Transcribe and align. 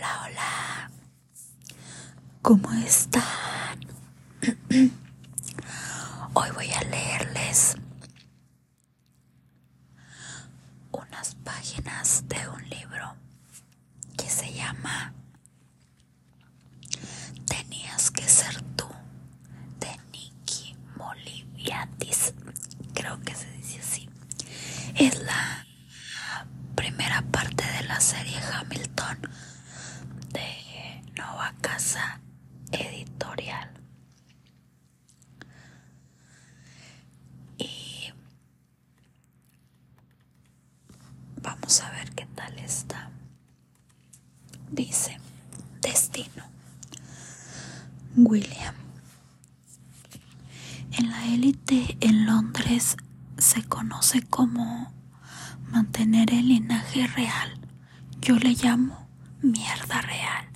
Hola, 0.00 0.22
hola. 0.24 0.90
¿Cómo 2.40 2.72
están? 2.72 3.22
Hoy 6.32 6.50
voy 6.54 6.70
a 6.72 6.80
leerles 6.84 7.76
unas 10.90 11.34
páginas 11.44 12.24
de 12.28 12.48
un 12.48 12.66
libro 12.70 13.14
que 14.16 14.30
se 14.30 14.50
llama 14.54 15.12
Tenías 17.46 18.10
que 18.10 18.22
ser 18.26 18.62
tú 18.76 18.86
de 19.80 19.90
Nikki 20.12 20.76
Moliviatis. 20.96 22.32
Creo 22.94 23.20
que 23.20 23.34
se 23.34 23.50
dice 23.52 23.80
así. 23.80 24.08
Es 24.94 25.20
la 25.22 25.66
primera 26.74 27.20
parte 27.30 27.64
de 27.72 27.82
la 27.84 28.00
serie 28.00 28.38
Hamilton 28.54 29.18
de 30.32 31.02
Nova 31.16 31.54
Casa 31.60 32.20
Editorial. 32.72 33.70
Y 37.58 38.12
vamos 41.42 41.80
a 41.80 41.90
ver 41.90 42.10
qué 42.12 42.26
tal 42.34 42.58
está. 42.58 43.10
Dice, 44.70 45.18
destino. 45.82 46.44
William. 48.26 48.74
En 50.92 51.10
la 51.10 51.26
élite 51.26 51.96
en 52.00 52.26
Londres 52.26 52.96
se 53.38 53.62
conoce 53.64 54.22
como 54.22 54.92
mantener 55.68 56.32
el 56.32 56.48
linaje 56.48 57.06
real. 57.06 57.58
Yo 58.20 58.36
le 58.36 58.54
llamo 58.54 59.08
mierda 59.42 60.00
real. 60.02 60.46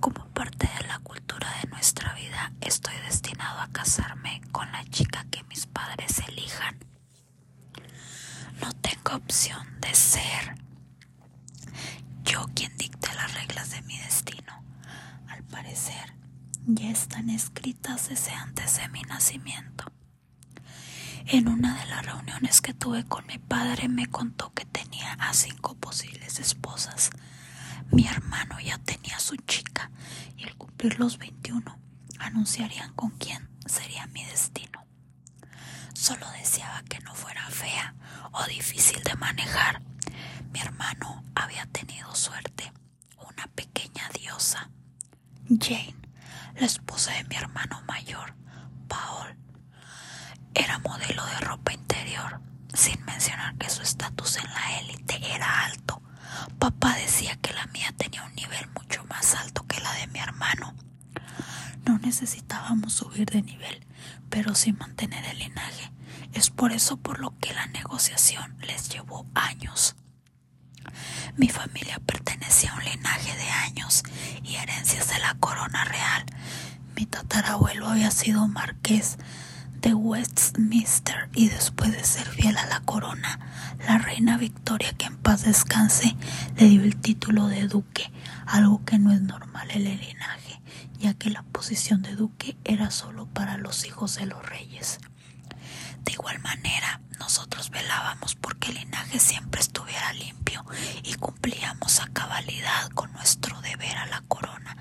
Como 0.00 0.26
parte 0.28 0.68
de 0.78 0.86
la 0.86 0.98
cultura 1.00 1.48
de 1.62 1.68
nuestra 1.70 2.14
vida, 2.14 2.52
estoy 2.60 2.94
destinado 3.06 3.60
a 3.60 3.68
casarme 3.68 4.40
con 4.52 4.70
la 4.70 4.84
chica 4.84 5.26
que 5.30 5.42
mis 5.44 5.66
padres 5.66 6.22
elijan. 6.28 6.76
No 8.60 8.72
tengo 8.74 9.16
opción 9.16 9.66
de 9.80 9.94
ser 9.94 10.54
yo 12.24 12.46
quien 12.54 12.76
dicte 12.76 13.08
las 13.14 13.34
reglas 13.34 13.70
de 13.70 13.82
mi 13.82 13.98
destino. 13.98 14.62
Al 15.28 15.42
parecer, 15.44 16.17
ya 16.70 16.90
están 16.90 17.30
escritas 17.30 18.10
desde 18.10 18.32
antes 18.32 18.76
de 18.76 18.88
mi 18.90 19.00
nacimiento. 19.02 19.90
En 21.26 21.48
una 21.48 21.78
de 21.80 21.86
las 21.86 22.04
reuniones 22.04 22.60
que 22.60 22.74
tuve 22.74 23.04
con 23.04 23.26
mi 23.26 23.38
padre 23.38 23.88
me 23.88 24.06
contó 24.06 24.52
que 24.52 24.66
tenía 24.66 25.14
a 25.14 25.32
cinco 25.32 25.74
posibles 25.76 26.38
esposas. 26.38 27.10
Mi 27.90 28.06
hermano 28.06 28.60
ya 28.60 28.76
tenía 28.78 29.18
su 29.18 29.36
chica 29.36 29.90
y 30.36 30.44
al 30.44 30.56
cumplir 30.56 30.98
los 30.98 31.16
21 31.16 31.78
anunciarían 32.18 32.92
con 32.94 33.10
quién 33.12 33.48
sería 33.66 34.06
mi 34.08 34.24
destino. 34.24 34.84
Solo 35.94 36.30
deseaba 36.32 36.82
que 36.82 37.00
no 37.00 37.14
fuera 37.14 37.48
fea 37.48 37.94
o 38.32 38.44
difícil 38.44 39.02
de 39.04 39.14
manejar. 39.14 39.80
Mi 40.52 40.60
hermano 40.60 41.24
había 41.34 41.64
tenido 41.66 42.14
suerte. 42.14 42.72
Una 43.18 43.46
pequeña 43.54 44.08
diosa. 44.20 44.70
Jane, 45.48 45.94
la 46.58 46.66
esposa 46.66 47.12
de 47.12 47.24
mi 47.24 47.36
hermano 47.36 47.82
mayor, 47.86 48.34
Paul, 48.88 49.36
era 50.54 50.78
modelo 50.80 51.24
de 51.26 51.38
ropa 51.40 51.72
interior, 51.72 52.40
sin 52.74 53.04
mencionar 53.04 53.56
que 53.56 53.70
su 53.70 53.82
estatus 53.82 54.36
en 54.38 54.44
la 54.52 54.78
élite 54.80 55.20
era 55.34 55.64
alto. 55.66 56.02
Papá 56.58 56.94
decía 56.96 57.36
que 57.36 57.52
la 57.52 57.66
mía 57.66 57.94
tenía 57.96 58.24
un 58.24 58.34
nivel 58.34 58.68
mucho 58.74 59.04
más 59.04 59.34
alto 59.36 59.66
que 59.66 59.80
la 59.80 59.92
de 59.94 60.08
mi 60.08 60.18
hermano. 60.18 60.74
No 61.84 61.98
necesitábamos 61.98 62.92
subir 62.92 63.30
de 63.30 63.42
nivel, 63.42 63.86
pero 64.28 64.54
sí 64.54 64.72
mantener 64.72 65.24
el 65.26 65.38
linaje. 65.38 65.92
Es 66.32 66.50
por 66.50 66.72
eso 66.72 66.96
por 66.96 67.20
lo 67.20 67.38
que 67.38 67.54
la 67.54 67.66
negociación 67.66 68.56
les 68.60 68.88
llevó 68.88 69.26
años. 69.34 69.94
Mi 71.36 71.48
familia 71.48 72.00
pertenecía 72.04 72.72
a 72.72 72.76
un 72.76 72.84
linaje 72.84 73.36
de 73.36 73.50
años 73.50 74.02
y 74.42 74.56
herencias 74.56 75.08
de 75.08 75.18
la 75.20 75.34
corona 75.34 75.84
real. 75.84 76.24
Mi 76.96 77.06
tatarabuelo 77.06 77.88
había 77.88 78.10
sido 78.10 78.48
marqués 78.48 79.18
de 79.80 79.94
Westminster 79.94 81.28
y 81.34 81.48
después 81.48 81.92
de 81.92 82.02
ser 82.04 82.26
fiel 82.26 82.56
a 82.56 82.66
la 82.66 82.80
corona, 82.80 83.38
la 83.86 83.98
reina 83.98 84.36
Victoria, 84.36 84.92
que 84.92 85.06
en 85.06 85.16
paz 85.16 85.44
descanse, 85.44 86.16
le 86.56 86.68
dio 86.68 86.82
el 86.82 86.96
título 86.96 87.46
de 87.46 87.68
duque, 87.68 88.10
algo 88.46 88.84
que 88.84 88.98
no 88.98 89.12
es 89.12 89.20
normal 89.20 89.70
en 89.70 89.86
el 89.86 90.00
linaje, 90.00 90.60
ya 90.98 91.14
que 91.14 91.30
la 91.30 91.42
posición 91.42 92.02
de 92.02 92.16
duque 92.16 92.56
era 92.64 92.90
solo 92.90 93.26
para 93.26 93.56
los 93.56 93.86
hijos 93.86 94.16
de 94.16 94.26
los 94.26 94.44
reyes. 94.44 94.98
De 96.08 96.14
igual 96.14 96.38
manera, 96.40 97.02
nosotros 97.18 97.68
velábamos 97.68 98.34
porque 98.34 98.70
el 98.70 98.76
linaje 98.76 99.20
siempre 99.20 99.60
estuviera 99.60 100.10
limpio 100.14 100.64
y 101.02 101.12
cumplíamos 101.16 102.00
a 102.00 102.06
cabalidad 102.14 102.88
con 102.94 103.12
nuestro 103.12 103.60
deber 103.60 103.94
a 103.98 104.06
la 104.06 104.22
corona 104.26 104.74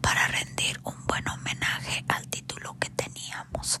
para 0.00 0.28
rendir 0.28 0.80
un 0.84 0.94
buen 1.08 1.26
homenaje 1.28 2.04
al 2.06 2.28
título 2.28 2.76
que 2.78 2.88
teníamos. 2.90 3.80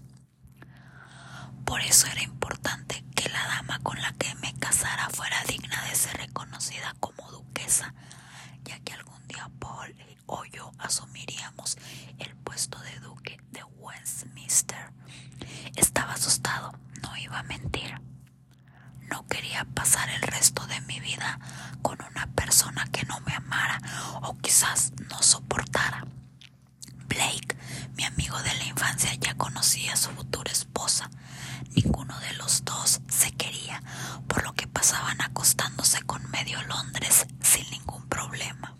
Por 1.64 1.80
eso 1.82 2.08
era 2.08 2.22
importante 2.24 3.04
que 3.14 3.28
la 3.28 3.44
dama 3.46 3.78
con 3.84 4.02
la 4.02 4.12
que 4.14 4.34
me 4.36 4.52
casara 4.54 5.08
fuera 5.10 5.44
digna 5.46 5.80
de 5.84 5.94
ser 5.94 6.16
reconocida 6.16 6.96
como 6.98 7.30
duquesa, 7.30 7.94
ya 8.64 8.80
que 8.80 8.94
algún 8.94 9.24
día 9.28 9.48
Paul 9.60 9.94
o 10.26 10.44
yo 10.46 10.72
asumiríamos 10.78 11.78
el 12.18 12.34
puesto 12.36 12.80
de 12.80 12.98
duque 12.98 13.38
de 13.52 13.62
Westminster. 13.78 14.90
Estaba 15.76 16.12
asustado, 16.14 16.72
no 17.02 17.09
iba 17.20 17.38
a 17.38 17.42
mentir. 17.44 18.00
No 19.10 19.26
quería 19.26 19.64
pasar 19.64 20.08
el 20.10 20.22
resto 20.22 20.66
de 20.66 20.80
mi 20.82 21.00
vida 21.00 21.38
con 21.82 21.98
una 22.10 22.26
persona 22.28 22.86
que 22.92 23.04
no 23.06 23.20
me 23.20 23.34
amara 23.34 23.80
o 24.22 24.36
quizás 24.38 24.92
no 25.08 25.20
soportara. 25.22 26.06
Blake, 27.08 27.56
mi 27.96 28.04
amigo 28.04 28.40
de 28.42 28.54
la 28.54 28.64
infancia, 28.66 29.12
ya 29.14 29.34
conocía 29.34 29.94
a 29.94 29.96
su 29.96 30.10
futura 30.10 30.52
esposa. 30.52 31.10
Ninguno 31.74 32.18
de 32.20 32.32
los 32.34 32.64
dos 32.64 33.00
se 33.08 33.32
quería, 33.32 33.82
por 34.28 34.44
lo 34.44 34.52
que 34.54 34.66
pasaban 34.66 35.20
acostándose 35.20 36.00
con 36.02 36.28
medio 36.30 36.62
Londres 36.64 37.26
sin 37.42 37.68
ningún 37.70 38.06
problema. 38.08 38.76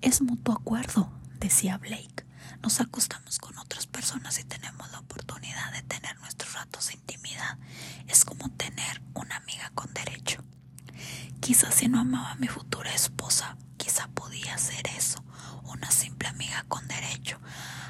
Es 0.00 0.22
mutuo 0.22 0.54
acuerdo, 0.54 1.12
decía 1.38 1.76
Blake. 1.78 2.26
Nos 2.62 2.80
acostamos 2.80 3.38
con 3.38 3.56
otras 3.58 3.86
personas 3.86 4.38
y 4.38 4.44
tenemos 4.44 4.90
la 4.92 4.98
oportunidad 5.00 5.72
de 5.72 5.82
tener 5.82 6.18
nuestros 6.20 6.52
ratos 6.54 6.88
de 6.88 6.94
intimidad. 6.94 7.58
Es 8.06 8.24
como 8.24 8.50
tener 8.50 9.02
una 9.14 9.36
amiga 9.36 9.70
con 9.74 9.92
derecho. 9.94 10.42
Quizás 11.50 11.74
si 11.74 11.88
no 11.88 11.98
amaba 11.98 12.30
a 12.30 12.34
mi 12.36 12.46
futura 12.46 12.94
esposa, 12.94 13.56
quizá 13.76 14.06
podía 14.14 14.54
hacer 14.54 14.86
eso, 14.96 15.24
una 15.64 15.90
simple 15.90 16.28
amiga 16.28 16.64
con 16.68 16.86
derecho. 16.86 17.40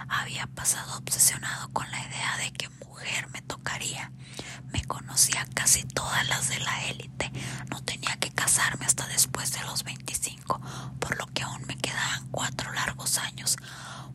Había 0.08 0.46
pasado 0.46 0.96
obsesionado 0.96 1.68
con 1.74 1.90
la 1.90 2.00
idea 2.06 2.38
de 2.38 2.52
que 2.54 2.70
mujer 2.86 3.28
me 3.34 3.42
tocaría. 3.42 4.12
Me 4.72 4.82
conocía 4.84 5.46
casi 5.52 5.82
todas 5.82 6.26
las 6.30 6.48
de 6.48 6.58
la 6.60 6.84
élite. 6.86 7.30
No 7.68 7.82
tenía 7.82 8.16
que 8.16 8.30
casarme 8.30 8.86
hasta 8.86 9.06
después 9.08 9.52
de 9.52 9.62
los 9.64 9.84
25, 9.84 10.58
por 10.98 11.18
lo 11.18 11.26
que 11.26 11.42
aún 11.42 11.62
me 11.66 11.76
quedaban 11.76 12.28
cuatro 12.30 12.72
largos 12.72 13.18
años. 13.18 13.58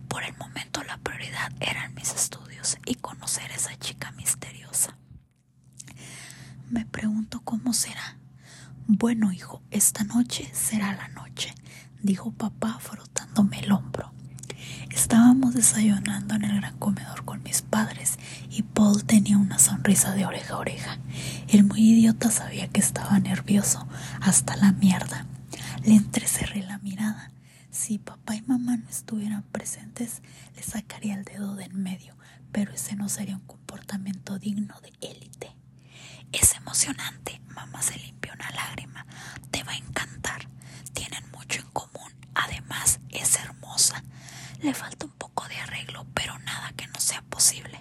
Por 0.08 0.24
el 0.24 0.36
momento 0.38 0.84
la 0.86 0.98
prioridad 0.98 1.52
eran 1.60 1.94
mis 1.94 2.12
estudios 2.16 2.80
y 2.84 2.96
conocer 2.96 3.52
a 3.52 3.56
esa 3.56 3.78
chica 3.78 4.10
misteriosa. 4.14 4.98
Me 6.72 6.84
pregunto 6.88 7.42
cómo 7.42 7.74
será. 7.74 8.18
Bueno, 9.06 9.32
hijo, 9.32 9.62
esta 9.70 10.04
noche 10.04 10.50
será 10.52 10.96
la 10.96 11.08
noche, 11.10 11.54
dijo 12.02 12.32
papá 12.32 12.80
frotándome 12.80 13.60
el 13.60 13.72
hombro. 13.72 14.12
Estábamos 14.90 15.54
desayunando 15.54 16.34
en 16.34 16.44
el 16.44 16.56
gran 16.56 16.80
comedor 16.80 17.24
con 17.24 17.44
mis 17.44 17.62
padres 17.62 18.18
y 18.50 18.64
Paul 18.64 19.04
tenía 19.04 19.38
una 19.38 19.60
sonrisa 19.60 20.14
de 20.14 20.26
oreja 20.26 20.56
a 20.56 20.58
oreja. 20.58 20.98
El 21.48 21.66
muy 21.66 21.82
idiota 21.82 22.32
sabía 22.32 22.68
que 22.68 22.80
estaba 22.80 23.20
nervioso, 23.20 23.88
hasta 24.22 24.56
la 24.56 24.72
mierda. 24.72 25.28
Le 25.84 25.94
entrecerré 25.94 26.64
la 26.64 26.80
mirada. 26.80 27.30
Si 27.70 28.00
papá 28.00 28.36
y 28.36 28.42
mamá 28.42 28.78
no 28.78 28.90
estuvieran 28.90 29.44
presentes, 29.44 30.24
le 30.56 30.64
sacaría 30.64 31.14
el 31.14 31.26
dedo 31.26 31.54
de 31.54 31.66
en 31.66 31.84
medio, 31.84 32.16
pero 32.52 32.74
ese 32.74 32.96
no 32.96 33.08
sería 33.08 33.36
un 33.36 33.46
comportamiento 33.46 34.40
digno 34.40 34.74
de 34.82 35.08
élite. 35.08 35.56
Es 36.42 36.54
emocionante, 36.56 37.40
mamá 37.56 37.82
se 37.82 37.98
limpió 37.98 38.34
una 38.34 38.52
lágrima. 38.52 39.06
Te 39.52 39.64
va 39.64 39.72
a 39.72 39.78
encantar. 39.78 40.50
Tienen 40.94 41.24
mucho 41.32 41.62
en 41.62 41.68
común. 41.72 42.14
Además, 42.34 43.00
es 43.10 43.38
hermosa. 43.38 44.04
Le 44.60 44.74
falta 44.74 45.06
un 45.06 45.14
poco 45.14 45.48
de 45.48 45.56
arreglo, 45.62 46.06
pero 46.14 46.38
nada 46.40 46.74
que 46.74 46.88
no 46.88 47.00
sea 47.00 47.22
posible. 47.22 47.80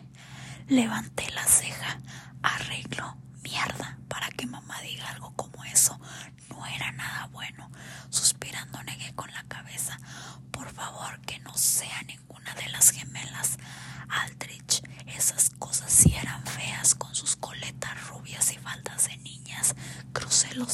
Levanté 0.69 1.29
la 1.33 1.45
ceja. 1.45 1.99
Arreglo. 2.45 3.17
Mierda. 3.43 3.99
Para 4.07 4.29
que 4.29 4.47
mamá 4.47 4.81
diga 4.83 5.09
algo 5.09 5.35
como 5.35 5.65
eso. 5.65 5.99
No 6.49 6.65
era 6.65 6.93
nada 6.93 7.27
bueno. 7.33 7.73
Suspirando 8.09 8.75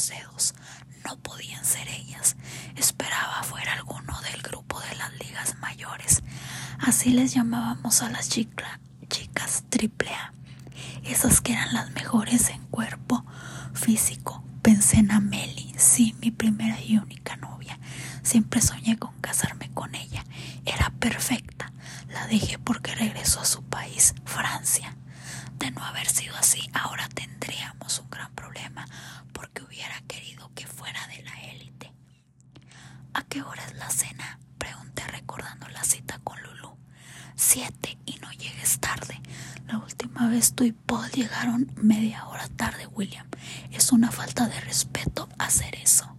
dedos. 0.08 0.54
No 1.04 1.16
podían 1.18 1.64
ser 1.64 1.88
ellas. 1.88 2.36
Esperaba 2.76 3.42
fuera 3.42 3.72
alguno 3.72 4.20
del 4.20 4.42
grupo 4.42 4.80
de 4.80 4.94
las 4.96 5.12
ligas 5.14 5.56
mayores. 5.60 6.22
Así 6.80 7.08
llamábamos 7.28 8.02
a 8.02 8.10
las 8.10 8.28
chicas 8.28 9.64
triple 9.68 10.10
A. 10.10 10.32
Esas 11.04 11.40
que 11.40 11.52
eran 11.52 11.72
las 11.74 11.90
mejores 11.92 12.50
en 12.50 12.64
cuerpo 12.66 13.24
físico. 13.72 14.42
Pensé 14.62 14.98
en 14.98 15.10
Amelie, 15.10 15.74
sí, 15.78 16.14
mi 16.20 16.30
primera 16.30 16.80
y 16.80 16.98
única 16.98 17.36
novia. 17.36 17.78
Siempre 18.22 18.60
soñé 18.60 18.98
con 18.98 19.14
casarme 19.20 19.70
con 19.72 19.94
ella. 19.94 20.24
Era 20.66 20.90
perfecta. 20.98 21.72
La 22.08 22.26
dejé 22.26 22.58
porque 22.58 22.94
regresó 22.94 23.40
a 23.40 23.44
su 23.46 23.62
país, 23.62 24.14
Francia. 24.24 24.96
De 25.58 25.70
no 25.70 25.84
haber 25.84 26.06
sido 26.08 26.36
así, 26.36 26.68
ahora 26.72 27.08
tendríamos 27.08 27.98
un 28.00 28.10
gran 28.10 28.32
problema 28.34 28.86
porque 29.32 29.62
hubiera 29.62 30.00
querido 30.02 30.50
que 30.54 30.66
fuera 30.66 31.06
de 31.08 31.22
la 31.22 31.32
élite. 31.52 31.92
¿A 33.14 33.22
qué 33.24 33.42
hora 33.42 33.64
es 33.66 33.74
la 33.76 33.90
cena? 33.90 34.38
Pregunté 34.58 35.06
recordando 35.06 35.68
la 35.68 35.84
cita 35.84 36.18
con 36.24 36.40
Lulu. 36.42 36.69
Siete 37.42 37.96
y 38.04 38.16
no 38.16 38.30
llegues 38.32 38.80
tarde. 38.80 39.18
La 39.66 39.78
última 39.78 40.28
vez 40.28 40.52
tú 40.54 40.62
y 40.62 40.72
Paul 40.72 41.10
llegaron 41.10 41.72
media 41.76 42.26
hora 42.28 42.46
tarde, 42.48 42.86
William. 42.88 43.26
Es 43.72 43.92
una 43.92 44.10
falta 44.12 44.46
de 44.46 44.60
respeto 44.60 45.26
hacer 45.38 45.74
eso. 45.76 46.14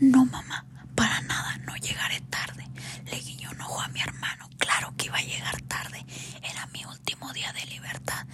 No, 0.00 0.24
mamá, 0.24 0.64
para 0.94 1.20
nada, 1.20 1.58
no 1.66 1.76
llegaré 1.76 2.22
tarde. 2.22 2.66
Le 3.04 3.18
guiñó 3.20 3.50
un 3.50 3.60
ojo 3.60 3.82
a 3.82 3.88
mi 3.88 4.00
hermano. 4.00 4.48
Claro 4.56 4.94
que 4.96 5.06
iba 5.06 5.18
a 5.18 5.22
llegar 5.22 5.60
tarde. 5.60 6.06
Era 6.42 6.66
mi 6.68 6.86
último 6.86 7.30
día 7.34 7.52
de 7.52 7.66
libertad. 7.66 8.26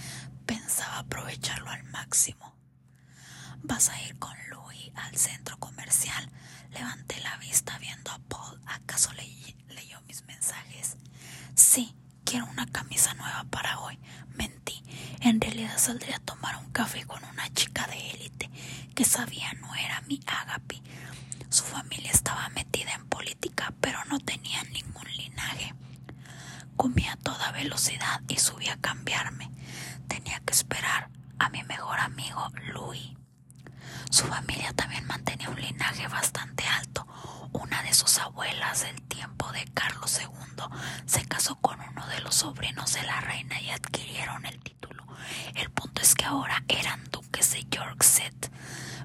Pensaba 0.46 0.98
aprovecharlo 1.00 1.68
al 1.68 1.82
máximo. 1.82 2.54
¿Vas 3.64 3.88
a 3.88 4.00
ir 4.02 4.16
con 4.20 4.36
Louis 4.50 4.92
al 4.94 5.16
centro 5.16 5.58
comercial? 5.58 6.30
Levanté 6.72 7.20
la 7.20 7.36
vista 7.38 7.78
viendo 7.78 8.10
a 8.10 8.18
Paul. 8.28 8.60
¿Acaso 8.66 9.10
leyó 9.12 10.00
mis 10.06 10.24
mensajes? 10.26 10.96
Sí, 11.54 11.94
quiero 12.24 12.46
una 12.46 12.66
camisa 12.66 13.14
nueva 13.14 13.44
para 13.50 13.78
hoy. 13.80 13.98
Mentí. 14.34 14.82
En 15.20 15.40
realidad 15.40 15.78
saldría 15.78 16.16
a 16.16 16.20
tomar 16.20 16.56
un 16.56 16.70
café 16.70 17.04
con 17.04 17.22
una 17.24 17.52
chica 17.54 17.86
de 17.86 18.10
élite 18.10 18.50
que 18.94 19.04
sabía 19.04 19.52
no 19.54 19.74
era 19.74 20.00
mi 20.02 20.20
Agapi. 20.26 20.82
Su 21.50 21.64
familia 21.64 22.10
estaba 22.10 22.48
metida 22.50 22.92
en 22.94 23.06
política, 23.08 23.72
pero 23.80 24.04
no 24.06 24.18
tenía 24.20 24.62
ningún 24.64 25.06
linaje. 25.16 25.74
Comía 26.76 27.12
a 27.12 27.16
toda 27.16 27.50
velocidad 27.52 28.22
y 28.28 28.36
subí 28.36 28.68
a 28.68 28.76
cambiarme. 28.76 29.50
Tenía 30.08 30.40
que 30.40 30.52
esperar 30.52 31.10
a 31.38 31.48
mi 31.50 31.62
mejor 31.64 31.98
amigo 32.00 32.48
Louis. 32.72 33.17
Su 34.10 34.26
familia 34.26 34.72
también 34.74 35.06
mantenía 35.06 35.48
un 35.50 35.60
linaje 35.60 36.06
bastante 36.08 36.64
alto. 36.66 37.06
Una 37.52 37.82
de 37.82 37.92
sus 37.94 38.18
abuelas 38.18 38.82
del 38.82 39.00
tiempo 39.02 39.50
de 39.52 39.64
Carlos 39.74 40.18
II 40.20 40.64
se 41.06 41.24
casó 41.26 41.56
con 41.56 41.80
uno 41.80 42.06
de 42.08 42.20
los 42.20 42.34
sobrinos 42.36 42.92
de 42.94 43.02
la 43.02 43.20
reina 43.20 43.60
y 43.60 43.70
adquirieron 43.70 44.44
el 44.46 44.58
título. 44.60 45.04
El 45.54 45.70
punto 45.70 46.02
es 46.02 46.14
que 46.14 46.24
ahora 46.24 46.62
eran 46.68 47.02
duques 47.10 47.52
de 47.52 47.64
Yorkshire. 47.70 48.28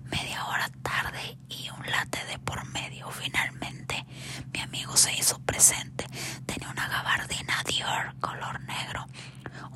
Media 0.04 0.46
hora 0.46 0.70
tarde 0.82 1.38
y 1.50 1.70
un 1.70 1.86
late 1.90 2.24
de 2.26 2.40
por 2.40 2.66
medio. 2.70 3.10
Finalmente, 3.12 4.06
mi 4.54 4.60
amigo 4.62 4.96
se 4.96 5.14
hizo 5.14 5.40
presente. 5.40 6.06
Tenía 6.46 6.70
una 6.70 6.88
gabardina 6.88 7.64
Dior 7.68 8.16
color 8.20 8.62
negro, 8.62 9.08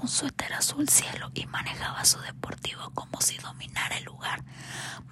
un 0.01 0.07
suéter 0.07 0.53
azul 0.53 0.87
cielo 0.89 1.31
y 1.33 1.45
manejaba 1.47 2.05
su 2.05 2.19
deportivo 2.19 2.91
como 2.93 3.21
si 3.21 3.37
dominara 3.37 3.97
el 3.97 4.05
lugar. 4.05 4.43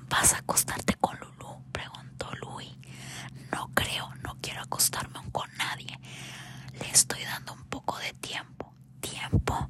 ¿Vas 0.10 0.34
a 0.34 0.38
acostarte 0.40 0.94
con 0.96 1.18
Lulu? 1.20 1.64
preguntó 1.72 2.32
Louis. 2.42 2.76
No 3.52 3.70
creo, 3.74 4.14
no 4.24 4.38
quiero 4.42 4.62
acostarme 4.62 5.20
con 5.32 5.50
nadie. 5.58 6.00
Le 6.80 6.90
estoy 6.92 7.24
dando 7.24 7.54
un 7.54 7.64
poco 7.66 7.98
de 8.00 8.14
tiempo. 8.14 8.74
¿Tiempo? 9.02 9.70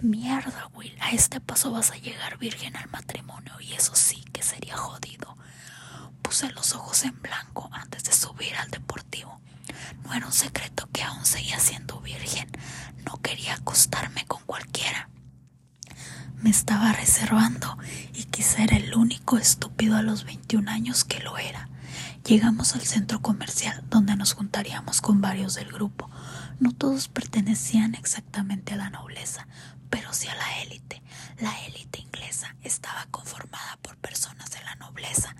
Mierda, 0.00 0.61
Will. 0.74 0.96
A 1.00 1.10
este 1.12 1.40
paso 1.40 1.70
vas 1.70 1.90
a 1.90 1.96
llegar 1.96 2.38
virgen 2.38 2.76
al 2.76 2.88
matrimonio 2.90 3.54
y 3.60 3.72
eso 3.74 3.94
sí 3.94 4.24
que 4.32 4.42
sería 4.42 4.76
jodido. 4.76 5.36
Puse 6.22 6.50
los 6.52 6.74
ojos 6.74 7.04
en 7.04 7.20
blanco 7.20 7.68
antes 7.72 8.04
de 8.04 8.12
subir 8.12 8.54
al 8.56 8.70
deportivo. 8.70 9.40
No 10.04 10.14
era 10.14 10.26
un 10.26 10.32
secreto 10.32 10.88
que 10.92 11.02
aún 11.02 11.24
seguía 11.24 11.58
siendo 11.58 12.00
virgen. 12.00 12.48
No 13.04 13.20
quería 13.20 13.54
acostarme 13.54 14.24
con 14.26 14.42
cualquiera. 14.44 15.08
Me 16.36 16.50
estaba 16.50 16.92
reservando 16.92 17.78
y 18.14 18.24
quizá 18.24 18.64
era 18.64 18.76
el 18.76 18.94
único 18.94 19.38
estúpido 19.38 19.96
a 19.96 20.02
los 20.02 20.24
21 20.24 20.70
años 20.70 21.04
que 21.04 21.20
lo 21.20 21.38
era. 21.38 21.68
Llegamos 22.26 22.74
al 22.74 22.82
centro 22.82 23.20
comercial 23.20 23.84
donde 23.90 24.16
nos 24.16 24.32
juntaríamos 24.34 25.00
con 25.00 25.20
varios 25.20 25.54
del 25.54 25.72
grupo. 25.72 26.10
No 26.60 26.72
todos 26.72 27.08
pertenecían 27.08 27.94
exactamente 27.94 28.74
a 28.74 28.76
la 28.76 28.90
nobleza, 28.90 29.46
pero 29.92 30.10
sí 30.14 30.26
a 30.26 30.34
la 30.34 30.62
élite. 30.62 31.02
La 31.38 31.54
élite 31.66 32.00
inglesa 32.00 32.56
estaba 32.62 33.06
conformada 33.10 33.78
por 33.82 33.98
personas 33.98 34.50
de 34.50 34.62
la 34.62 34.74
nobleza, 34.76 35.36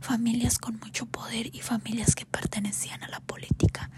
familias 0.00 0.58
con 0.58 0.78
mucho 0.78 1.06
poder 1.06 1.52
y 1.52 1.60
familias 1.60 2.14
que 2.14 2.24
pertenecían 2.24 3.02
a 3.02 3.08
la 3.08 3.18
política. 3.18 3.90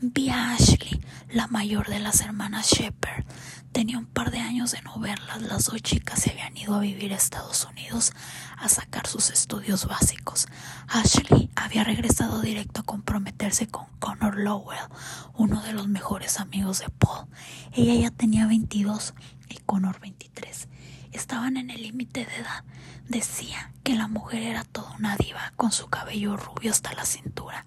Vi 0.00 0.30
a 0.30 0.52
Ashley, 0.54 1.04
la 1.28 1.46
mayor 1.46 1.88
de 1.88 1.98
las 1.98 2.22
hermanas 2.22 2.70
Shepard. 2.70 3.26
Tenía 3.70 3.98
un 3.98 4.06
par 4.06 4.30
de 4.30 4.38
años 4.38 4.72
de 4.72 4.80
no 4.80 4.98
verlas. 4.98 5.42
Las 5.42 5.66
dos 5.66 5.82
chicas 5.82 6.20
se 6.20 6.30
habían 6.30 6.56
ido 6.56 6.74
a 6.74 6.80
vivir 6.80 7.12
a 7.12 7.16
Estados 7.16 7.66
Unidos 7.66 8.14
a 8.56 8.70
sacar 8.70 9.06
sus 9.06 9.28
estudios 9.28 9.86
básicos. 9.86 10.48
Ashley 10.88 11.50
había 11.54 11.84
regresado 11.84 12.40
directo 12.40 12.80
a 12.80 12.84
comprometerse 12.84 13.66
con 13.66 13.84
Connor 13.98 14.38
Lowell, 14.38 14.88
uno 15.34 15.60
de 15.62 15.74
los 15.74 15.86
mejores 15.86 16.40
amigos 16.40 16.78
de 16.78 16.88
Paul. 16.88 17.28
Ella 17.72 17.94
ya 17.94 18.10
tenía 18.10 18.46
22 18.46 19.12
y 19.50 19.58
Connor 19.66 20.00
23. 20.00 20.68
Estaban 21.12 21.56
en 21.56 21.70
el 21.70 21.82
límite 21.82 22.24
de 22.24 22.36
edad. 22.36 22.64
Decía 23.08 23.72
que 23.82 23.94
la 23.94 24.06
mujer 24.08 24.42
era 24.42 24.64
toda 24.64 24.92
una 24.92 25.16
diva, 25.16 25.52
con 25.56 25.72
su 25.72 25.88
cabello 25.88 26.36
rubio 26.36 26.70
hasta 26.70 26.92
la 26.94 27.04
cintura. 27.04 27.66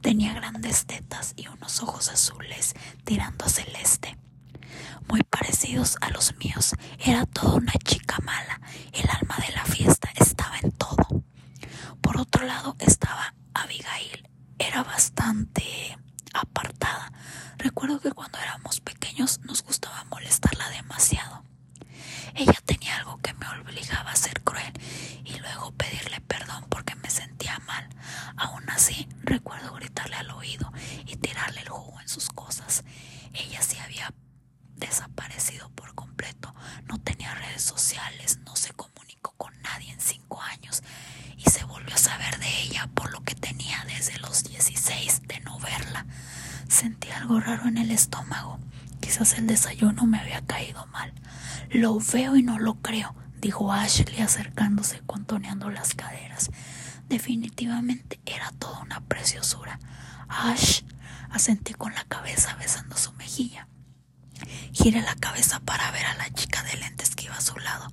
Tenía 0.00 0.34
grandes 0.34 0.86
tetas 0.86 1.34
y 1.36 1.48
unos 1.48 1.82
ojos 1.82 2.08
azules 2.08 2.74
tirando 3.04 3.44
a 3.44 3.48
celeste, 3.48 4.16
muy 5.08 5.22
parecidos 5.22 5.96
a 6.00 6.10
los 6.10 6.34
míos. 6.38 6.74
Era 6.98 7.26
toda 7.26 7.54
una 7.56 7.72
chica 7.84 8.18
mala. 8.24 8.60
El 8.92 9.08
alma 9.10 9.36
de 9.46 9.52
la 9.54 9.64
fiesta 9.64 10.10
estaba 10.16 10.58
en 10.58 10.72
todo. 10.72 11.22
Por 12.00 12.18
otro 12.18 12.44
lado 12.46 12.76
estaba 12.78 13.34
Abigail. 13.54 14.28
Era 14.58 14.82
bastante 14.82 15.96
apartada. 16.34 17.12
Recuerdo 17.58 18.00
que 18.00 18.12
cuando 18.12 18.38
éramos 18.38 18.80
pequeños 18.80 19.40
nos 19.44 19.62
gustaba 19.62 20.04
molestarla 20.04 20.68
demasiado. 20.70 21.44
Ella 22.34 22.58
tenía 22.64 22.96
algo 22.96 23.18
que 23.18 23.34
me 23.34 23.46
obligaba 23.48 24.10
a 24.10 24.16
ser 24.16 24.42
cruel 24.42 24.72
y 25.24 25.38
luego 25.38 25.72
pedirle 25.72 26.20
perdón 26.22 26.64
porque 26.68 26.94
me 26.96 27.10
sentía 27.10 27.58
mal. 27.60 27.88
Aún 28.36 28.68
así, 28.70 29.08
recuerdo 29.22 29.74
gritarle 29.74 30.16
al 30.16 30.30
oído 30.30 30.72
y 31.06 31.16
tirarle 31.16 31.60
el 31.60 31.68
jugo 31.68 32.00
en 32.00 32.08
sus 32.08 32.30
cosas. 32.30 32.84
Ella 33.34 33.60
sí 33.62 33.78
había 33.78 34.12
desaparecido 34.76 35.68
por 35.70 35.94
completo. 35.94 36.54
No 36.88 36.98
tenía 36.98 37.34
redes 37.34 37.62
sociales, 37.62 38.38
no 38.44 38.56
se 38.56 38.72
comunicó 38.72 39.32
con 39.36 39.52
nadie 39.62 39.92
en 39.92 40.00
cinco 40.00 40.40
años 40.42 40.82
y 41.36 41.50
se 41.50 41.64
volvió 41.64 41.94
a 41.94 41.98
saber 41.98 42.38
de 42.38 42.62
ella 42.62 42.88
por 42.94 43.12
lo 43.12 43.22
que 43.22 43.34
tenía 43.34 43.84
desde 43.86 44.18
los 44.18 44.44
16 44.44 45.22
de 45.28 45.40
no 45.40 45.58
verla. 45.58 46.06
Sentí 46.68 47.10
algo 47.10 47.31
raro 47.42 47.66
en 47.66 47.78
el 47.78 47.90
estómago. 47.90 48.58
Quizás 49.00 49.34
el 49.34 49.46
desayuno 49.46 50.06
me 50.06 50.18
había 50.18 50.40
caído 50.42 50.86
mal. 50.86 51.12
Lo 51.70 51.98
veo 51.98 52.36
y 52.36 52.42
no 52.42 52.58
lo 52.58 52.74
creo, 52.74 53.14
dijo 53.40 53.72
Ashley 53.72 54.20
acercándose 54.20 55.00
contoneando 55.06 55.70
las 55.70 55.94
caderas. 55.94 56.50
Definitivamente 57.08 58.20
era 58.24 58.50
toda 58.52 58.80
una 58.80 59.00
preciosura. 59.00 59.78
Ash, 60.28 60.82
asentí 61.30 61.74
con 61.74 61.94
la 61.94 62.04
cabeza 62.04 62.54
besando 62.56 62.96
su 62.96 63.12
mejilla. 63.14 63.68
Giré 64.72 65.02
la 65.02 65.14
cabeza 65.16 65.60
para 65.60 65.90
ver 65.90 66.06
a 66.06 66.14
la 66.14 66.30
chica 66.30 66.62
de 66.62 66.76
lentes 66.76 67.14
que 67.14 67.26
iba 67.26 67.36
a 67.36 67.40
su 67.40 67.56
lado. 67.58 67.88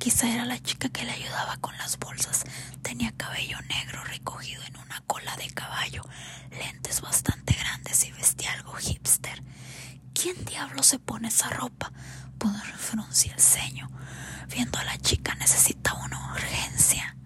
Quizá 0.00 0.32
era 0.32 0.46
la 0.46 0.58
chica 0.58 0.88
que 0.88 1.04
le 1.04 1.12
ayudaba 1.12 1.58
con 1.58 1.76
las 1.76 1.98
bolsas. 1.98 2.44
Tenía 2.82 3.12
cabello 3.12 3.58
negro 3.68 4.02
recogido 4.04 4.62
en 4.64 4.76
una 4.78 5.02
cola 5.06 5.36
de 5.36 5.50
caballo, 5.50 6.02
lentes 6.50 7.02
bastante 7.02 7.52
grandes 7.54 8.04
y 8.06 8.12
vestía 8.12 8.52
algo 8.54 8.72
hipster. 8.72 9.42
¿Quién 10.14 10.42
diablo 10.46 10.82
se 10.82 10.98
pone 10.98 11.28
esa 11.28 11.50
ropa? 11.50 11.92
Pudo 12.38 12.58
fruncir 12.78 13.32
el 13.32 13.40
ceño. 13.40 13.90
Viendo 14.48 14.78
a 14.78 14.84
la 14.84 14.96
chica 14.98 15.34
necesita 15.34 15.92
una 15.94 16.32
urgencia. 16.32 17.16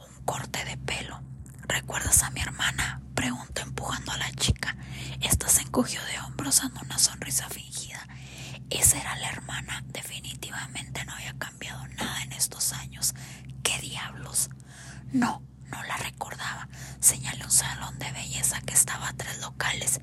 Un 0.00 0.24
corte 0.24 0.64
de 0.64 0.76
pelo. 0.76 1.20
¿Recuerdas 1.66 2.22
a 2.22 2.30
mi 2.30 2.40
hermana? 2.40 3.02
Preguntó 3.14 3.62
empujando 3.62 4.12
a 4.12 4.18
la 4.18 4.32
chica. 4.32 4.76
Esta 5.20 5.48
se 5.48 5.62
encogió 5.62 6.00
de 6.04 6.20
hombros 6.20 6.60
dando 6.62 6.80
una 6.82 6.98
sonrisa 6.98 7.48
fingida. 7.48 8.06
Esa 8.70 9.00
era 9.00 9.16
la 9.16 9.28
hermana. 9.30 9.82
Definitivamente 9.88 11.04
no 11.04 11.12
había 11.12 11.34
cambiado 11.38 11.86
nada 11.88 12.22
en 12.22 12.32
estos 12.32 12.72
años. 12.72 13.14
¿Qué 13.62 13.78
diablo? 13.80 14.32
No, 15.14 15.40
no 15.70 15.80
la 15.84 15.96
recordaba. 15.96 16.68
Señalé 16.98 17.44
un 17.44 17.50
salón 17.52 17.96
de 18.00 18.10
belleza 18.10 18.60
que 18.62 18.74
estaba 18.74 19.08
a 19.10 19.12
tres 19.12 19.38
locales. 19.38 20.00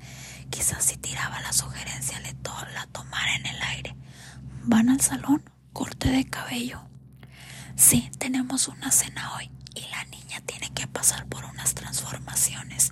Quizás 0.48 0.82
si 0.86 0.96
tiraba 0.96 1.38
la 1.42 1.52
sugerencia 1.52 2.18
le 2.20 2.32
la 2.74 2.86
tomara 2.86 3.36
en 3.36 3.44
el 3.46 3.62
aire. 3.62 3.94
¿Van 4.62 4.88
al 4.88 5.02
salón? 5.02 5.42
Corte 5.74 6.08
de 6.10 6.24
cabello. 6.24 6.80
Sí, 7.76 8.10
tenemos 8.18 8.68
una 8.68 8.90
cena 8.90 9.34
hoy 9.36 9.50
y 9.74 9.82
la 9.90 10.02
niña 10.06 10.40
tiene 10.46 10.70
que 10.72 10.86
pasar 10.86 11.26
por 11.26 11.44
unas 11.44 11.74
transformaciones. 11.74 12.90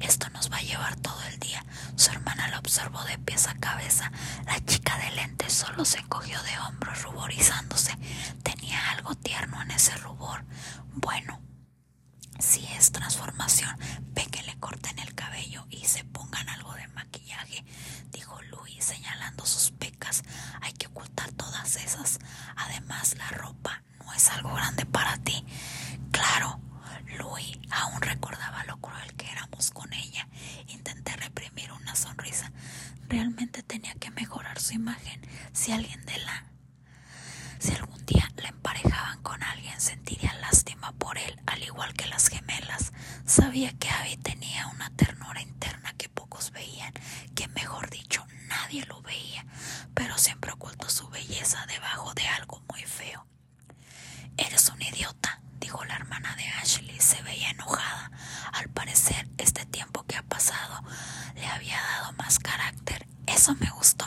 Esto 0.00 0.30
nos 0.30 0.50
va 0.50 0.56
a 0.56 0.62
llevar 0.62 0.96
todo 0.96 1.22
el 1.24 1.38
día. 1.40 1.62
Su 1.96 2.10
hermana 2.10 2.48
la 2.48 2.58
observó 2.58 3.04
de 3.04 3.18
pies 3.18 3.48
a 3.48 3.54
cabeza. 3.56 4.10
La 4.46 4.64
chica 4.64 4.96
de 4.96 5.10
lentes 5.10 5.52
solo 5.52 5.84
se 5.84 5.98
encogió 5.98 6.42
de 6.42 6.58
hombros, 6.60 7.02
ruborizándose. 7.02 7.98
Tenía 8.42 8.92
algo 8.92 9.14
tierno 9.14 9.60
en 9.60 9.72
ese 9.72 9.94
rubor. 9.98 10.46
Bueno, 10.94 11.40
si 12.40 12.64
es 12.66 12.92
transformación, 12.92 13.76
ve 14.14 14.26
que 14.26 14.42
le 14.42 14.56
corten 14.58 14.98
el 14.98 15.14
cabello 15.14 15.66
y 15.70 15.84
se 15.84 16.04
pongan 16.04 16.48
algo 16.48 16.72
de 16.74 16.88
maquillaje, 16.88 17.64
dijo 18.12 18.40
Luis 18.42 18.84
señalando 18.84 19.44
sus 19.46 19.70
pecas. 19.72 20.22
Hay 20.60 20.72
que 20.72 20.86
ocultar 20.86 21.32
todas 21.32 21.76
esas. 21.76 22.18
Además, 22.56 23.16
la 23.16 23.28
ropa 23.30 23.82
no 24.04 24.12
es 24.12 24.28
algo 24.30 24.54
grande 24.54 24.86
para 24.86 25.16
ti. 25.18 25.44
Claro, 26.10 26.60
Luis 27.18 27.58
aún 27.70 28.00
recordaba 28.02 28.64
lo 28.64 28.78
cruel 28.78 29.14
que 29.14 29.30
éramos 29.30 29.70
con 29.70 29.92
ella. 29.92 30.28
Intenté 30.68 31.16
reprimir 31.16 31.72
una 31.72 31.94
sonrisa. 31.94 32.52
Realmente 33.08 33.62
tenía 33.62 33.94
que 33.94 34.10
mejorar 34.10 34.60
su 34.60 34.74
imagen. 34.74 35.20
Si 35.52 35.72
alguien 35.72 36.04
de 36.06 36.18
la 36.18 36.46
si 37.58 37.72
algún 37.74 38.04
día 38.06 38.26
la 38.36 38.48
emparejaban 38.48 39.22
con 39.22 39.42
alguien, 39.42 39.78
sentiría 39.80 40.32
lástima 40.40 40.92
por 40.92 41.18
él, 41.18 41.38
al 41.46 41.59
igual 41.70 41.92
que 41.94 42.06
las 42.08 42.28
gemelas. 42.28 42.92
Sabía 43.26 43.72
que 43.78 43.88
Abby 43.90 44.16
tenía 44.16 44.66
una 44.68 44.90
ternura 44.90 45.40
interna 45.40 45.92
que 45.96 46.08
pocos 46.08 46.50
veían, 46.52 46.92
que 47.34 47.48
mejor 47.48 47.88
dicho, 47.90 48.26
nadie 48.48 48.84
lo 48.86 49.00
veía, 49.02 49.44
pero 49.94 50.18
siempre 50.18 50.52
ocultó 50.52 50.88
su 50.88 51.08
belleza 51.08 51.64
debajo 51.66 52.12
de 52.14 52.26
algo 52.28 52.62
muy 52.68 52.82
feo. 52.82 53.26
Eres 54.36 54.68
un 54.70 54.82
idiota, 54.82 55.40
dijo 55.60 55.84
la 55.84 55.96
hermana 55.96 56.34
de 56.36 56.46
Ashley. 56.62 56.98
Se 57.00 57.22
veía 57.22 57.50
enojada. 57.50 58.10
Al 58.52 58.68
parecer, 58.70 59.28
este 59.38 59.64
tiempo 59.66 60.04
que 60.06 60.16
ha 60.16 60.22
pasado 60.22 60.82
le 61.34 61.46
había 61.46 61.80
dado 61.80 62.12
más 62.14 62.38
carácter. 62.38 63.06
Eso 63.26 63.54
me 63.56 63.70
gustó. 63.70 64.06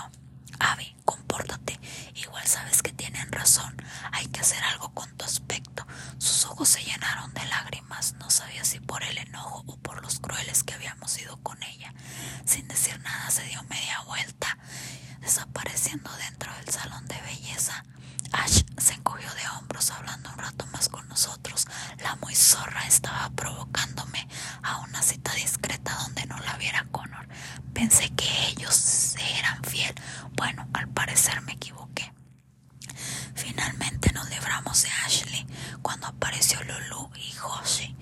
Abby, 0.60 0.96
compórtate. 1.05 1.79
Igual 2.15 2.46
sabes 2.48 2.82
que 2.82 2.91
tienen 2.93 3.32
razón. 3.32 3.75
Hay 4.12 4.27
que 4.27 4.39
hacer 4.41 4.63
algo 4.63 4.93
con 4.93 5.10
tu 5.17 5.25
aspecto. 5.25 5.86
Sus 6.17 6.46
ojos 6.46 6.70
se 6.70 6.84
llenaron 6.84 7.34
de 7.34 7.46
lágrimas. 7.46 8.13
No 8.13 8.29
sabía 8.29 8.63
si 8.63 8.79
por 8.79 9.03
el 9.03 9.17
enojo 9.17 9.63
o 9.67 9.77
por 9.77 10.01
los 10.01 10.20
crueles 10.20 10.63
que 10.63 10.74
habíamos 10.74 11.12
sido 11.12 11.38
con 11.43 11.62
ella. 11.63 11.93
Sin 12.46 12.67
decir 12.67 13.00
nada 13.01 13.29
se 13.29 13.43
dio 13.43 13.62
media 13.63 14.01
vuelta, 14.05 14.58
desapareciendo 15.22 16.12
dentro 16.17 16.53
del 16.55 16.70
salón 16.70 17.05
de 17.08 17.22
belleza. 17.22 17.84
Ash 18.32 18.63
se 18.77 18.93
encogió 18.93 19.32
de 19.36 19.48
hombros 19.58 19.91
hablando 19.91 20.29
un 20.32 20.38
rato 20.38 20.65
más 20.67 20.89
con 20.89 21.08
nosotros. 21.08 21.65
La 22.01 22.15
muy 22.17 22.36
zorra 22.36 22.86
estaba 22.88 23.29
provocándome 23.32 24.27
a 24.63 24.79
una 24.79 25.01
cita 25.01 25.34
discreta 25.34 25.96
donde 26.03 26.25
no 26.25 26.38
la 26.39 26.58
viera 26.58 26.86
Connor. 26.91 27.27
Pensé 27.74 28.10
que 28.12 28.48
ellos 28.48 28.74
se 28.74 29.22
eran 29.39 29.63
fiel. 29.63 29.93
Bueno, 30.36 30.67
al 30.74 30.88
parecer 30.89 31.41
me 31.41 31.53
equivoqué. 31.53 32.12
Finalmente 33.36 34.12
nos 34.13 34.29
libramos 34.29 34.82
de 34.84 34.89
Ashley 35.05 35.46
cuando 35.82 36.08
apareció 36.08 36.60
Lulu 36.63 37.10
y 37.15 37.34
Hoshi. 37.38 37.96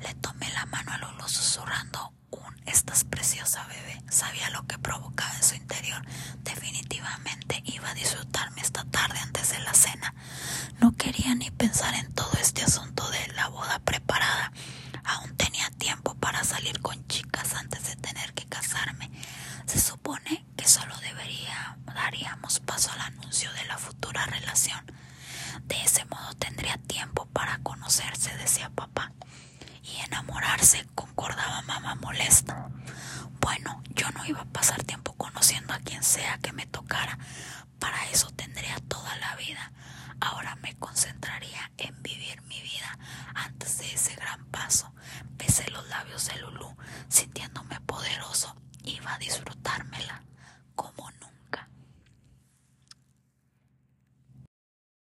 Le 0.00 0.14
tomé 0.14 0.50
la 0.52 0.66
mano 0.66 0.92
a 0.92 0.98
Lulu 0.98 1.28
susurrando 1.28 2.12
un 2.30 2.54
estás 2.66 3.04
preciosa 3.04 3.66
bebé. 3.66 4.02
Sabía 4.10 4.50
lo 4.50 4.66
que 4.66 4.78
provocaba 4.78 5.34
en 5.36 5.42
su 5.42 5.54
interior. 5.54 6.02
Definitivamente 6.42 7.62
disfrutarme 7.94 8.60
esta 8.60 8.84
tarde 8.84 9.18
antes 9.20 9.50
de 9.50 9.60
la 9.60 9.74
cena. 9.74 10.14
No 10.80 10.92
quería 10.92 11.34
ni 11.34 11.50
pensar 11.50 11.94
en 11.94 12.12
todo 12.12 12.32
este 12.40 12.62
asunto 12.62 13.08
de 13.10 13.28
la 13.34 13.48
boda 13.48 13.78
preparada. 13.80 14.52
Aún 15.04 15.36
tenía 15.36 15.70
tiempo 15.78 16.14
para 16.14 16.44
salir 16.44 16.80
con 16.80 17.06
chicas 17.08 17.54
antes 17.54 17.84
de 17.86 17.96
tener 17.96 18.32
que 18.34 18.46
casarme. 18.46 19.10
Se 19.66 19.80
supone 19.80 20.44
que 20.56 20.66
solo 20.68 20.96
debería 20.98 21.78
daríamos 21.94 22.60
paso 22.60 22.90
al 22.92 23.00
anuncio 23.00 23.52
de 23.54 23.64
la 23.66 23.78
futura 23.78 24.24
relación. 24.26 24.80
De 25.64 25.82
ese 25.82 26.04
modo 26.06 26.34
tendría 26.34 26.76
tiempo 26.78 27.26
para 27.32 27.58
conocerse, 27.58 28.36
decía 28.36 28.70
papá. 28.70 29.12
Y 29.82 30.00
enamorarse, 30.04 30.86
concordaba 30.94 31.62
mamá 31.62 31.94
molesta. 31.96 32.68
Bueno, 33.40 33.82
yo 33.94 34.10
no 34.10 34.24
iba 34.26 34.42
a 34.42 34.46
pasar 34.46 34.82
tiempo 34.84 35.12
conociendo 35.14 35.72
a 35.74 35.78
quien 35.78 36.02
sea 36.02 36.38
que 36.38 36.52
me 36.52 36.66
tocara. 36.66 37.18
Para 37.78 38.04
eso 38.10 38.30
tendría 38.32 38.76
toda 38.88 39.16
la 39.16 39.36
vida. 39.36 39.72
Ahora 40.20 40.56
me 40.56 40.76
concentraría 40.78 41.70
en 41.76 42.02
vivir 42.02 42.42
mi 42.42 42.60
vida 42.62 42.98
antes 43.34 43.78
de 43.78 43.94
ese 43.94 44.14
gran 44.16 44.44
paso. 44.46 44.92
Besé 45.36 45.70
los 45.70 45.86
labios 45.88 46.26
de 46.26 46.36
Lulu, 46.40 46.76
sintiéndome 47.08 47.80
poderoso. 47.82 48.54
Iba 48.84 49.14
a 49.14 49.18
disfrutármela 49.18 50.22
como. 50.74 51.08